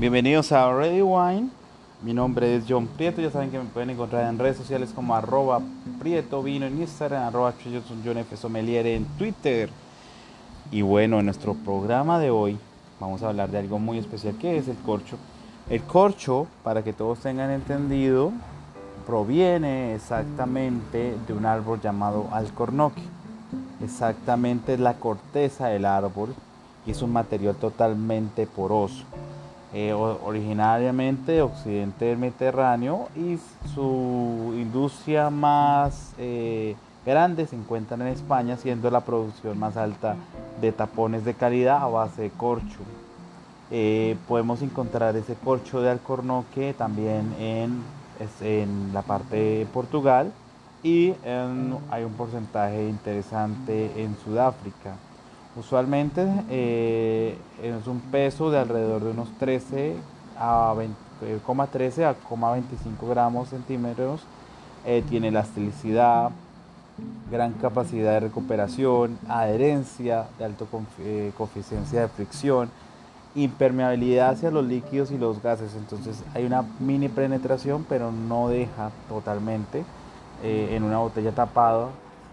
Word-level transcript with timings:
Bienvenidos 0.00 0.50
a 0.50 0.72
Ready 0.72 1.02
Wine. 1.02 1.50
Mi 2.02 2.14
nombre 2.14 2.56
es 2.56 2.64
John 2.66 2.86
Prieto. 2.86 3.20
Ya 3.20 3.30
saben 3.30 3.50
que 3.50 3.58
me 3.58 3.66
pueden 3.66 3.90
encontrar 3.90 4.26
en 4.30 4.38
redes 4.38 4.56
sociales 4.56 4.92
como 4.94 5.14
arroba 5.14 5.60
Prieto 5.98 6.42
Vino 6.42 6.64
en 6.64 6.80
Instagram, 6.80 7.24
arroba 7.24 7.52
John 8.02 8.16
F. 8.16 8.34
Sommelier 8.34 8.86
en 8.86 9.04
Twitter. 9.18 9.68
Y 10.70 10.80
bueno, 10.80 11.18
en 11.18 11.26
nuestro 11.26 11.52
programa 11.52 12.18
de 12.18 12.30
hoy 12.30 12.56
vamos 12.98 13.22
a 13.22 13.28
hablar 13.28 13.50
de 13.50 13.58
algo 13.58 13.78
muy 13.78 13.98
especial 13.98 14.38
que 14.38 14.56
es 14.56 14.68
el 14.68 14.78
corcho. 14.78 15.18
El 15.68 15.82
corcho, 15.82 16.46
para 16.64 16.82
que 16.82 16.94
todos 16.94 17.18
tengan 17.18 17.50
entendido, 17.50 18.32
proviene 19.06 19.94
exactamente 19.94 21.14
de 21.26 21.32
un 21.34 21.44
árbol 21.44 21.78
llamado 21.78 22.26
alcornoque. 22.32 23.02
Exactamente 23.84 24.72
es 24.72 24.80
la 24.80 24.94
corteza 24.94 25.66
del 25.66 25.84
árbol 25.84 26.34
y 26.86 26.92
es 26.92 27.02
un 27.02 27.12
material 27.12 27.54
totalmente 27.56 28.46
poroso. 28.46 29.04
Eh, 29.72 29.92
originariamente 29.92 31.30
de 31.30 31.42
occidente 31.42 32.06
del 32.06 32.18
Mediterráneo 32.18 33.08
y 33.14 33.38
su 33.72 34.52
industria 34.56 35.30
más 35.30 36.12
eh, 36.18 36.74
grande 37.06 37.46
se 37.46 37.54
encuentra 37.54 37.96
en 37.96 38.08
España, 38.08 38.56
siendo 38.56 38.90
la 38.90 39.02
producción 39.02 39.56
más 39.60 39.76
alta 39.76 40.16
de 40.60 40.72
tapones 40.72 41.24
de 41.24 41.34
calidad 41.34 41.84
a 41.84 41.86
base 41.86 42.22
de 42.22 42.30
corcho. 42.30 42.80
Eh, 43.70 44.16
podemos 44.26 44.60
encontrar 44.62 45.14
ese 45.14 45.36
corcho 45.36 45.80
de 45.80 45.90
alcornoque 45.90 46.74
también 46.76 47.32
en, 47.38 47.80
en 48.40 48.92
la 48.92 49.02
parte 49.02 49.36
de 49.36 49.66
Portugal 49.66 50.32
y 50.82 51.14
hay 51.90 52.02
un 52.02 52.14
porcentaje 52.18 52.88
interesante 52.88 54.02
en 54.02 54.16
Sudáfrica. 54.24 54.96
Usualmente 55.56 56.24
eh, 56.48 57.36
es 57.60 57.86
un 57.88 58.00
peso 58.00 58.52
de 58.52 58.58
alrededor 58.58 59.02
de 59.02 59.10
unos 59.10 59.28
13 59.38 59.96
a 60.38 60.72
20,13 60.74 61.98
eh, 61.98 62.04
a 62.04 62.52
25 62.52 63.08
gramos 63.08 63.48
centímetros. 63.48 64.22
Eh, 64.86 65.02
tiene 65.08 65.28
elasticidad, 65.28 66.30
gran 67.32 67.52
capacidad 67.54 68.12
de 68.12 68.20
recuperación, 68.20 69.18
adherencia 69.28 70.26
de 70.38 70.44
alto 70.44 70.68
coeficiencia 71.36 72.02
de 72.02 72.08
fricción, 72.08 72.70
impermeabilidad 73.34 74.30
hacia 74.30 74.52
los 74.52 74.64
líquidos 74.64 75.10
y 75.10 75.18
los 75.18 75.42
gases. 75.42 75.74
Entonces 75.74 76.22
hay 76.32 76.44
una 76.44 76.64
mini 76.78 77.08
penetración, 77.08 77.84
pero 77.88 78.12
no 78.12 78.48
deja 78.48 78.92
totalmente 79.08 79.84
en 80.42 80.84
una 80.84 80.98
botella 80.98 81.32
tapada 81.32 81.88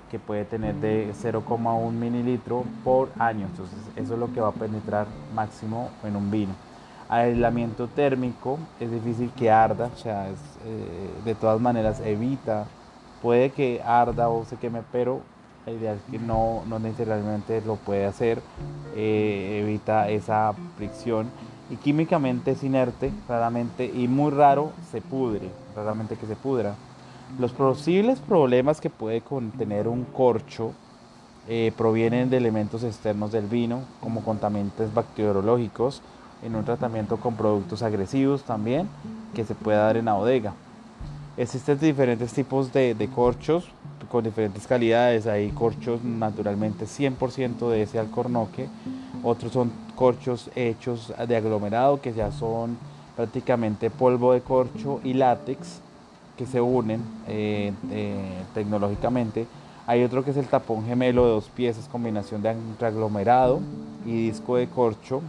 que 0.10 0.20
puede 0.20 0.46
tener 0.46 0.76
de 0.76 1.14
0,1 1.14 1.92
mililitro 1.92 2.64
por 2.84 3.10
año. 3.20 3.48
Entonces 3.48 3.80
eso 3.96 4.14
es 4.14 4.20
lo 4.20 4.32
que 4.34 4.42
va 4.42 4.50
a 4.50 4.54
penetrar 4.54 5.08
máximo 5.34 5.90
en 6.04 6.16
un 6.16 6.32
vino. 6.32 6.54
Aislamiento 7.10 7.88
térmico, 7.88 8.60
es 8.80 8.92
difícil 8.92 9.32
que 9.32 9.50
arda, 9.50 9.90
o 9.94 9.98
sea, 9.98 10.28
eh, 10.30 10.34
de 11.24 11.36
todas 11.36 11.60
maneras 11.62 12.02
evita, 12.02 12.66
puede 13.22 13.52
que 13.52 13.82
arda 13.86 14.30
o 14.30 14.44
se 14.46 14.58
queme, 14.58 14.82
pero 14.92 15.22
la 15.66 15.72
idea 15.72 15.94
es 15.94 16.02
que 16.12 16.20
no, 16.20 16.64
no 16.68 16.80
necesariamente 16.80 17.62
lo 17.62 17.76
puede 17.76 18.06
hacer, 18.06 18.42
eh, 18.96 19.62
evita 19.64 20.10
esa 20.10 20.54
fricción 20.76 21.30
y 21.70 21.76
químicamente 21.76 22.52
es 22.52 22.64
inerte, 22.64 23.12
raramente 23.28 23.86
y 23.86 24.08
muy 24.08 24.32
raro 24.32 24.72
se 24.92 25.02
pudre, 25.02 25.50
raramente 25.76 26.16
que 26.16 26.26
se 26.26 26.36
pudra. 26.36 26.76
Los 27.40 27.52
posibles 27.52 28.20
problemas 28.20 28.82
que 28.82 28.90
puede 28.90 29.22
contener 29.22 29.88
un 29.88 30.06
corcho 30.06 30.72
eh, 31.48 31.72
provienen 31.78 32.30
de 32.30 32.38
elementos 32.38 32.84
externos 32.84 33.32
del 33.32 33.46
vino, 33.46 33.82
como 34.02 34.24
contaminantes 34.24 34.92
bacteriológicos, 34.92 36.02
en 36.42 36.56
un 36.56 36.66
tratamiento 36.66 37.18
con 37.18 37.36
productos 37.36 37.84
agresivos 37.84 38.44
también, 38.44 38.90
que 39.36 39.46
se 39.46 39.56
puede 39.56 39.78
dar 39.78 39.98
en 39.98 40.06
la 40.06 40.14
bodega. 40.14 40.54
Existen 41.36 41.78
diferentes 41.80 42.34
tipos 42.34 42.74
de, 42.74 42.96
de 42.96 43.08
corchos 43.08 43.66
con 44.10 44.24
diferentes 44.24 44.66
calidades. 44.66 45.28
Hay 45.28 45.50
corchos 45.50 46.04
naturalmente 46.04 46.86
100% 46.86 47.70
de 47.70 47.84
ese 47.84 48.00
alcornoque. 48.00 48.68
Otros 49.22 49.52
son 49.52 49.72
corchos 49.96 50.50
hechos 50.56 51.14
de 51.28 51.36
aglomerado, 51.36 52.02
que 52.02 52.14
ya 52.14 52.32
son 52.32 52.78
prácticamente 53.16 53.92
polvo 53.92 54.34
de 54.34 54.42
corcho 54.42 55.02
y 55.04 55.14
látex 55.14 55.82
que 56.38 56.46
se 56.46 56.62
unen 56.62 57.02
eh, 57.28 57.74
eh, 57.92 58.44
tecnológicamente. 58.54 59.48
Hay 59.88 60.04
otro 60.04 60.24
que 60.24 60.32
es 60.32 60.38
el 60.38 60.48
tapón 60.48 60.86
gemelo 60.86 61.26
de 61.26 61.32
dos 61.32 61.50
piezas, 61.50 61.88
combinación 61.88 62.42
de 62.42 62.56
aglomerado 62.86 63.62
y 64.06 64.28
disco 64.28 64.58
de 64.58 64.68
corcho, 64.68 65.22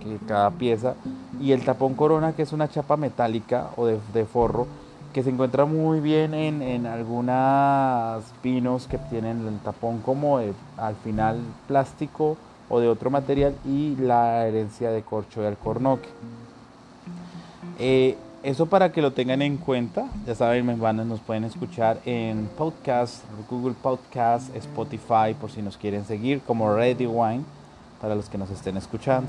que 0.00 0.18
cada 0.26 0.50
pieza, 0.50 0.94
y 1.40 1.52
el 1.52 1.64
tapón 1.64 1.94
corona, 1.94 2.32
que 2.32 2.42
es 2.42 2.52
una 2.52 2.68
chapa 2.68 2.96
metálica 2.96 3.70
o 3.76 3.86
de, 3.86 4.24
forro, 4.24 4.66
que 5.12 5.22
se 5.22 5.30
encuentra 5.30 5.64
muy 5.64 6.00
bien 6.00 6.34
en, 6.34 6.62
en 6.62 6.86
algunos 6.86 8.22
vinos 8.42 8.86
que 8.86 8.98
tienen 8.98 9.46
el 9.46 9.58
tapón 9.60 10.00
como 10.00 10.38
al 10.38 10.94
final 11.02 11.38
plástico 11.66 12.36
o 12.68 12.80
de 12.80 12.88
otro 12.88 13.10
material 13.10 13.54
y 13.66 13.96
la 13.96 14.46
herencia 14.46 14.90
de 14.90 15.02
corcho 15.02 15.42
de 15.42 15.48
alcornoque. 15.48 16.08
Eh, 17.78 18.16
eso 18.42 18.66
para 18.66 18.92
que 18.92 19.02
lo 19.02 19.12
tengan 19.12 19.42
en 19.42 19.56
cuenta. 19.56 20.08
Ya 20.26 20.34
saben, 20.34 20.66
nos 21.08 21.20
pueden 21.20 21.44
escuchar 21.44 21.98
en 22.04 22.48
podcast, 22.56 23.22
Google 23.48 23.74
Podcast, 23.80 24.54
Spotify, 24.56 25.34
por 25.40 25.50
si 25.50 25.62
nos 25.62 25.76
quieren 25.76 26.04
seguir, 26.04 26.40
como 26.40 26.74
Ready 26.74 27.06
Wine, 27.06 27.44
para 28.00 28.14
los 28.14 28.28
que 28.28 28.38
nos 28.38 28.50
estén 28.50 28.76
escuchando 28.76 29.28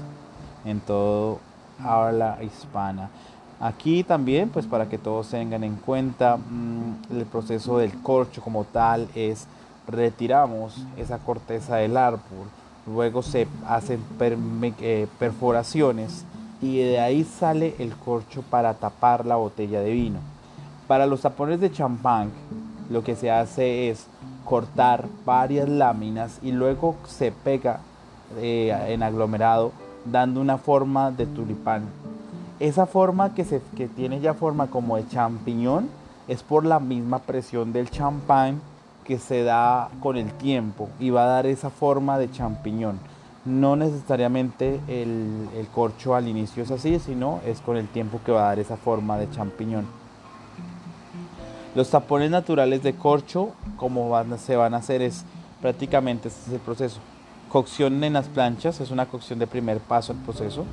en 0.66 0.79
todo 0.79 1.40
habla 1.79 2.40
hispana. 2.41 3.09
Aquí 3.59 4.03
también, 4.03 4.50
pues 4.50 4.66
para 4.66 4.90
que 4.90 4.97
todos 4.97 5.30
tengan 5.30 5.63
en 5.63 5.75
cuenta, 5.75 6.38
mm, 6.38 7.13
el 7.16 7.25
proceso 7.25 7.78
del 7.78 7.94
corcho 8.01 8.41
como 8.41 8.66
tal 8.66 9.07
es 9.16 9.47
retiramos 9.88 10.85
esa 10.97 11.19
corteza 11.19 11.78
del 11.78 11.97
árbol, 11.97 12.47
luego 12.88 13.22
se 13.22 13.47
hacen 13.68 14.01
eh, 14.19 15.07
perforaciones 15.19 16.25
y 16.63 16.78
de 16.78 17.00
ahí 17.01 17.25
sale 17.25 17.75
el 17.78 17.94
corcho 17.94 18.41
para 18.50 18.74
tapar 18.75 19.25
la 19.25 19.35
botella 19.35 19.81
de 19.81 19.91
vino. 19.91 20.19
Para 20.88 21.06
los 21.06 21.22
tapones 21.22 21.59
de 21.59 21.69
champán 21.69 22.31
lo 22.90 23.03
que 23.03 23.18
se 23.18 23.29
hace 23.29 23.90
es 23.90 24.07
cortar 24.46 25.06
varias 25.25 25.68
láminas 25.68 26.40
y 26.41 26.53
luego 26.53 26.96
se 27.06 27.34
pega 27.34 27.81
eh, 28.38 28.74
en 28.88 29.03
aglomerado 29.03 29.74
dando 30.06 30.40
una 30.40 30.57
forma 30.57 31.12
de 31.12 31.25
tulipán. 31.25 31.84
Esa 32.62 32.85
forma 32.85 33.34
que, 33.34 33.44
se, 33.44 33.62
que 33.75 33.90
tiene 33.90 34.22
ya 34.22 34.34
forma 34.34 34.68
como 34.68 34.95
de 34.95 35.07
champiñón 35.09 35.90
es 36.30 36.44
por 36.44 36.66
la 36.66 36.80
misma 36.80 37.19
presión 37.19 37.74
del 37.74 37.90
champán 37.90 38.62
que 39.03 39.19
se 39.19 39.44
da 39.44 39.90
con 40.00 40.16
el 40.16 40.31
tiempo 40.31 40.88
y 40.97 41.09
va 41.09 41.25
a 41.25 41.28
dar 41.28 41.45
esa 41.45 41.69
forma 41.69 42.18
de 42.18 42.31
champiñón 42.31 43.00
no 43.45 43.75
necesariamente 43.75 44.79
el, 44.87 45.67
corcho 45.73 46.15
al 46.15 46.27
inicio 46.27 46.63
es 46.63 46.71
así, 46.71 46.99
sino 46.99 47.41
es 47.45 47.59
con 47.61 47.77
el 47.77 47.87
tiempo 47.87 48.19
que 48.25 48.31
va 48.31 48.45
a 48.45 48.47
dar 48.49 48.59
esa 48.59 48.77
forma 48.77 49.17
de 49.17 49.29
champiñón. 49.29 49.85
Los 51.75 51.89
tapones 51.89 52.29
naturales 52.29 52.83
de 52.83 52.93
corcho, 52.93 53.49
como 53.77 54.15
se 54.37 54.55
van 54.55 54.73
a 54.73 54.77
hacer, 54.77 55.01
es 55.01 55.25
prácticamente 55.61 56.27
este 56.27 56.49
es 56.49 56.53
el 56.53 56.61
proceso. 56.61 56.99
Cocción 57.51 58.03
en 58.03 58.13
las 58.13 58.27
planchas, 58.27 58.79
es 58.79 58.91
una 58.91 59.07
cocción 59.07 59.39
de 59.39 59.47
primer 59.47 59.79
paso 59.79 60.13
el 60.13 60.19
proceso, 60.19 60.65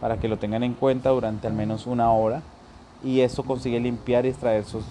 para 0.00 0.18
que 0.18 0.28
lo 0.28 0.36
tengan 0.36 0.64
en 0.64 0.74
cuenta 0.74 1.10
durante 1.10 1.46
al 1.46 1.54
menos 1.54 1.86
una 1.86 2.10
hora. 2.10 2.42
Y 3.04 3.20
eso 3.20 3.44
consigue 3.44 3.78
limpiar 3.78 4.26
y 4.26 4.30
extraer 4.30 4.64
sus 4.64 4.84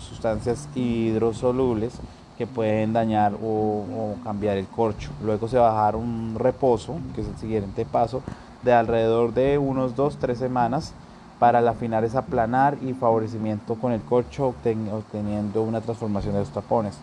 sustancias 0.00 0.68
hidrosolubles 0.74 2.00
que 2.36 2.46
pueden 2.46 2.92
dañar 2.92 3.34
o, 3.42 4.16
cambiar 4.24 4.56
el 4.56 4.66
corcho. 4.66 5.10
Luego 5.22 5.48
se 5.48 5.58
va 5.58 5.68
a 5.68 5.72
dejar 5.72 5.96
un 5.96 6.36
reposo, 6.38 6.96
que 7.14 7.20
es 7.20 7.28
el 7.28 7.36
siguiente 7.36 7.84
paso, 7.84 8.22
de 8.62 8.72
alrededor 8.72 9.34
de 9.34 9.58
unos 9.58 9.94
2-3 9.94 10.34
semanas 10.36 10.94
para 11.38 11.58
al 11.58 11.68
afinar 11.68 12.04
es 12.04 12.14
aplanar 12.14 12.78
y 12.80 12.92
favorecimiento 12.94 13.74
con 13.74 13.92
el 13.92 14.00
corcho 14.00 14.46
obteniendo 14.46 15.62
una 15.62 15.80
transformación 15.80 16.32
de 16.32 16.40
los 16.40 16.50
tapones. 16.50 16.98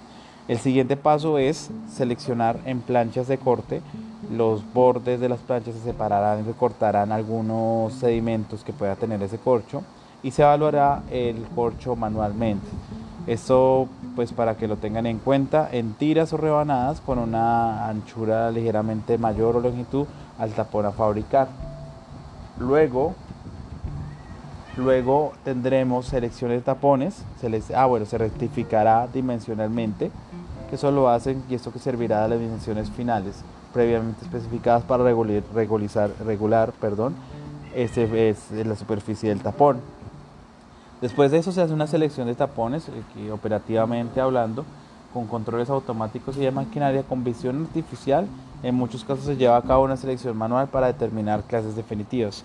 El 0.48 0.58
siguiente 0.58 0.98
paso 0.98 1.38
es 1.38 1.70
seleccionar 1.88 2.60
en 2.66 2.82
planchas 2.82 3.28
de 3.28 3.38
corte. 3.38 3.82
Los 4.32 4.64
bordes 4.74 5.20
de 5.20 5.30
las 5.30 5.40
planchas 5.40 5.76
se 5.76 5.82
separarán 5.82 6.40
y 6.40 6.44
recortarán 6.44 7.12
algunos 7.12 7.94
sedimentos 7.94 8.64
que 8.64 8.74
pueda 8.74 8.96
tener 8.96 9.22
ese 9.22 9.38
corcho 9.38 9.84
y 10.24 10.32
se 10.32 10.42
evaluará 10.42 11.04
el 11.12 11.38
corcho 11.56 11.96
manualmente. 11.96 12.68
Esto 13.28 13.88
pues 14.16 14.34
para 14.34 14.58
que 14.58 14.68
lo 14.68 14.78
tengan 14.78 15.06
en 15.06 15.20
cuenta 15.20 15.70
en 15.72 15.94
tiras 15.94 16.34
o 16.34 16.38
rebanadas 16.38 17.02
con 17.02 17.20
una 17.20 17.88
anchura 17.88 18.52
ligeramente 18.52 19.18
mayor 19.18 19.56
o 19.58 19.60
longitud 19.60 20.08
al 20.40 20.52
tapón 20.52 20.86
a 20.86 20.92
fabricar. 20.92 21.48
Luego, 22.60 23.14
luego 24.76 25.34
tendremos 25.44 26.08
selecciones 26.08 26.58
de 26.58 26.64
tapones, 26.64 27.24
se 27.40 27.50
les, 27.50 27.72
ah 27.72 27.86
bueno, 27.86 28.06
se 28.06 28.18
rectificará 28.18 29.08
dimensionalmente, 29.08 30.12
que 30.70 30.76
eso 30.76 30.92
lo 30.92 31.10
hacen 31.10 31.44
y 31.50 31.56
esto 31.56 31.72
que 31.72 31.80
servirá 31.80 32.26
a 32.26 32.28
las 32.28 32.40
dimensiones 32.40 32.90
finales 32.90 33.44
previamente 33.74 34.26
especificadas 34.26 34.84
para 34.84 35.04
regular, 35.04 35.44
regular, 36.26 36.72
perdón, 36.82 37.16
ese 37.76 38.30
es 38.30 38.52
la 38.52 38.76
superficie 38.76 39.30
del 39.30 39.42
tapón. 39.42 39.80
Después 41.02 41.32
de 41.32 41.40
eso 41.40 41.52
se 41.52 41.62
hace 41.62 41.74
una 41.74 41.88
selección 41.88 42.28
de 42.28 42.36
tapones, 42.36 42.88
operativamente 43.34 44.22
hablando, 44.22 44.66
con 45.14 45.28
controles 45.28 45.70
automáticos 45.70 46.38
y 46.38 46.42
de 46.42 46.52
maquinaria 46.52 47.04
con 47.04 47.24
visión 47.24 47.66
artificial, 47.66 48.28
en 48.64 48.76
muchos 48.76 49.04
casos 49.04 49.26
se 49.26 49.36
lleva 49.36 49.58
a 49.58 49.62
cabo 49.64 49.84
una 49.84 49.98
selección 49.98 50.38
manual 50.38 50.68
para 50.68 50.88
determinar 50.88 51.44
clases 51.44 51.76
definitivas. 51.76 52.44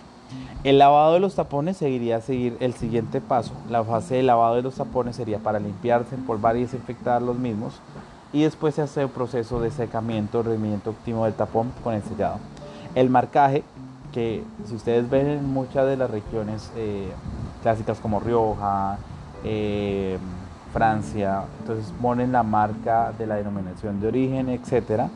El 0.63 0.79
lavado 0.79 1.13
de 1.13 1.19
los 1.19 1.35
tapones 1.35 1.77
seguiría 1.77 2.17
a 2.17 2.21
seguir 2.21 2.57
el 2.59 2.73
siguiente 2.73 3.21
paso. 3.21 3.53
La 3.69 3.83
fase 3.83 4.15
de 4.15 4.23
lavado 4.23 4.55
de 4.55 4.63
los 4.63 4.75
tapones 4.75 5.15
sería 5.15 5.37
para 5.39 5.59
limpiarse, 5.59 6.15
empolvar 6.15 6.57
y 6.57 6.61
desinfectar 6.61 7.21
los 7.21 7.37
mismos 7.37 7.79
y 8.33 8.43
después 8.43 8.75
se 8.75 8.81
hace 8.81 9.03
el 9.03 9.09
proceso 9.09 9.61
de 9.61 9.71
secamiento, 9.71 10.43
rendimiento 10.43 10.89
óptimo 10.89 11.25
del 11.25 11.35
tapón 11.35 11.71
con 11.83 11.93
el 11.93 12.03
sellado. 12.03 12.39
El 12.95 13.09
marcaje, 13.09 13.63
que 14.11 14.43
si 14.65 14.75
ustedes 14.75 15.09
ven 15.09 15.27
en 15.27 15.53
muchas 15.53 15.85
de 15.85 15.95
las 15.95 16.09
regiones 16.09 16.71
eh, 16.75 17.09
clásicas 17.67 17.99
como 17.99 18.21
Rioja, 18.21 18.97
eh, 19.43 20.17
Francia, 20.71 21.43
entonces 21.59 21.93
ponen 22.01 22.31
la 22.31 22.41
marca 22.41 23.11
de 23.17 23.27
la 23.27 23.35
denominación 23.35 23.99
de 23.99 24.07
origen, 24.07 24.47
etcétera. 24.47 25.09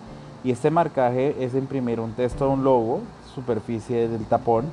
Y 0.43 0.51
este 0.51 0.69
marcaje 0.69 1.33
es 1.39 1.55
imprimir 1.55 2.01
un 2.01 2.11
texto 2.11 2.47
de 2.47 2.51
un 2.51 2.65
logo, 2.65 3.03
superficie 3.33 4.09
del 4.09 4.25
tapón, 4.25 4.65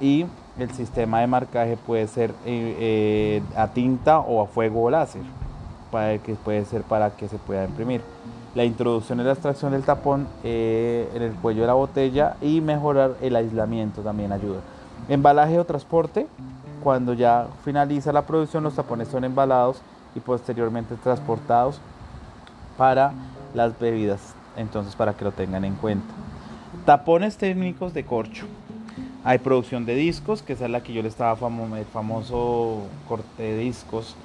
y 0.00 0.24
el 0.58 0.70
sistema 0.70 1.20
de 1.20 1.26
marcaje 1.26 1.76
puede 1.76 2.08
ser 2.08 2.32
eh, 2.46 3.42
a 3.54 3.68
tinta 3.68 4.20
o 4.20 4.40
a 4.40 4.46
fuego 4.46 4.84
o 4.84 4.90
láser 4.90 5.22
que 6.24 6.34
puede 6.42 6.64
ser 6.64 6.82
para 6.82 7.10
que 7.10 7.28
se 7.28 7.36
pueda 7.36 7.64
imprimir. 7.66 8.00
La 8.54 8.64
introducción 8.64 9.20
y 9.20 9.22
la 9.22 9.32
extracción 9.32 9.72
del 9.72 9.82
tapón 9.82 10.26
eh, 10.42 11.10
en 11.14 11.22
el 11.22 11.32
cuello 11.34 11.60
de 11.60 11.66
la 11.66 11.74
botella 11.74 12.36
y 12.40 12.62
mejorar 12.62 13.16
el 13.20 13.36
aislamiento 13.36 14.00
también 14.00 14.32
ayuda. 14.32 14.60
Embalaje 15.08 15.58
o 15.58 15.64
transporte. 15.64 16.26
Cuando 16.82 17.14
ya 17.14 17.48
finaliza 17.64 18.12
la 18.12 18.26
producción, 18.26 18.64
los 18.64 18.74
tapones 18.74 19.08
son 19.08 19.24
embalados 19.24 19.80
y 20.14 20.20
posteriormente 20.20 20.96
transportados 20.96 21.80
para 22.76 23.12
las 23.54 23.78
bebidas. 23.78 24.34
Entonces, 24.56 24.94
para 24.94 25.14
que 25.14 25.24
lo 25.24 25.32
tengan 25.32 25.64
en 25.64 25.74
cuenta. 25.74 26.12
Tapones 26.84 27.36
técnicos 27.36 27.94
de 27.94 28.04
corcho. 28.04 28.46
Hay 29.24 29.38
producción 29.38 29.86
de 29.86 29.94
discos, 29.94 30.42
que 30.42 30.52
es 30.52 30.60
la 30.60 30.82
que 30.82 30.92
yo 30.92 31.00
le 31.00 31.08
estaba 31.08 31.34
famoso, 31.34 31.76
el 31.76 31.86
famoso 31.86 32.82
corte 33.08 33.42
de 33.42 33.58
discos 33.58 34.16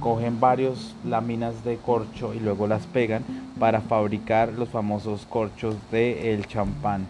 cogen 0.00 0.38
varios 0.38 0.94
láminas 1.04 1.64
de 1.64 1.76
corcho 1.76 2.34
y 2.34 2.40
luego 2.40 2.66
las 2.66 2.86
pegan 2.86 3.24
para 3.58 3.80
fabricar 3.80 4.52
los 4.52 4.68
famosos 4.68 5.26
corchos 5.26 5.76
del 5.90 6.18
el 6.18 6.46
champán. 6.46 7.06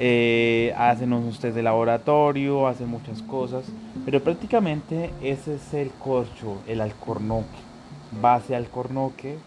Eh, 0.00 0.72
hacen 0.78 1.10
test 1.40 1.56
de 1.56 1.62
laboratorio, 1.62 2.68
hacen 2.68 2.88
muchas 2.88 3.20
cosas, 3.22 3.64
pero 4.04 4.22
prácticamente 4.22 5.10
ese 5.20 5.56
es 5.56 5.74
el 5.74 5.90
corcho, 5.90 6.58
el 6.68 6.80
alcornoque. 6.80 7.58
Base 8.22 8.54
alcornoque, 8.54 9.38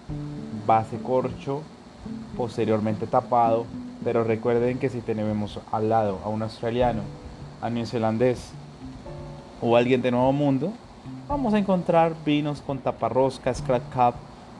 base 0.67 0.97
corcho, 0.97 1.61
posteriormente 2.35 3.07
tapado. 3.07 3.65
Pero 4.03 4.23
recuerden 4.23 4.77
que 4.77 4.89
si 4.89 4.99
tenemos 4.99 5.59
al 5.71 5.87
lado 5.87 6.19
a 6.25 6.29
un 6.29 6.41
australiano, 6.41 7.01
a 7.61 7.69
neozelandés 7.69 8.51
o 9.61 9.77
alguien 9.77 10.01
de 10.01 10.11
Nuevo 10.11 10.33
Mundo, 10.33 10.73
vamos 11.29 11.53
a 11.53 11.59
encontrar 11.59 12.13
vinos 12.25 12.61
con 12.61 12.79
taparrosca, 12.79 13.53
scratch 13.53 13.89
cap, 13.93 14.15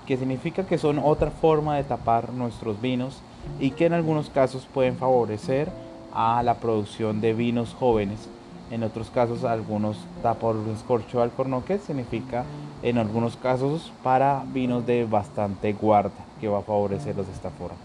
que 0.06 0.16
significa 0.16 0.66
que 0.66 0.78
son 0.78 1.00
otra 1.00 1.32
forma 1.32 1.76
de 1.76 1.84
tapar 1.84 2.32
nuestros 2.32 2.80
vinos 2.80 3.22
y 3.60 3.72
que 3.72 3.86
en 3.86 3.94
algunos 3.94 4.30
casos 4.30 4.68
pueden 4.74 4.98
favorecer 4.98 5.70
a 6.14 6.42
la 6.44 6.56
producción 6.56 7.22
de 7.22 7.34
vinos 7.34 7.76
jóvenes. 7.78 8.28
En 8.70 8.84
otros 8.84 9.10
casos, 9.10 9.44
algunos 9.44 9.98
tapar 10.24 10.56
escorcho 10.74 11.22
alcornoque 11.22 11.78
significa 11.78 12.46
en 12.84 12.98
algunos 12.98 13.36
casos 13.36 13.92
para 14.02 14.44
vinos 14.54 14.86
de 14.86 15.06
bastante 15.06 15.74
guarda, 15.74 16.12
que 16.40 16.48
va 16.48 16.60
a 16.60 16.64
favorecerlos 16.64 17.28
de 17.28 17.34
esta 17.34 17.50
forma. 17.50 17.78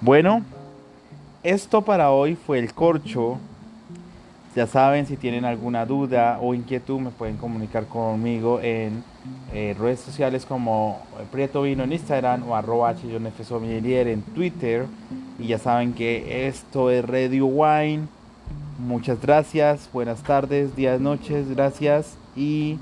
Bueno, 0.00 0.42
esto 1.42 1.82
para 1.82 2.10
hoy 2.10 2.34
fue 2.34 2.58
el 2.58 2.74
corcho 2.74 3.38
ya 4.56 4.66
saben, 4.66 5.06
si 5.06 5.16
tienen 5.16 5.44
alguna 5.44 5.86
duda 5.86 6.38
o 6.42 6.54
inquietud, 6.54 6.98
me 6.98 7.10
pueden 7.10 7.36
comunicar 7.36 7.86
conmigo 7.86 8.60
en 8.60 9.04
eh, 9.52 9.74
redes 9.78 10.00
sociales 10.00 10.46
como 10.46 11.02
Prieto 11.32 11.62
Vino 11.62 11.82
en 11.82 11.92
Instagram 11.92 12.48
o 12.48 12.54
arroba 12.54 12.94
en 13.02 14.22
Twitter. 14.22 14.86
Y 15.38 15.48
ya 15.48 15.58
saben 15.58 15.92
que 15.92 16.46
esto 16.46 16.90
es 16.90 17.04
Radio 17.04 17.46
Wine. 17.46 18.06
Muchas 18.78 19.20
gracias, 19.20 19.88
buenas 19.92 20.22
tardes, 20.22 20.74
días, 20.76 21.00
noches, 21.00 21.48
gracias. 21.50 22.16
Y 22.36 22.78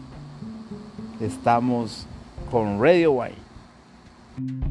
estamos 1.21 2.07
con 2.51 2.81
Radio 2.81 3.13
Wine. 3.13 4.68